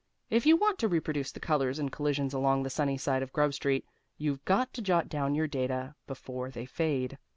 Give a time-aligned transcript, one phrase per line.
[0.31, 3.53] If you want to reproduce the colors and collisions along the sunny side of Grub
[3.53, 3.85] Street,
[4.17, 7.19] you've got to jot down your data before they fade.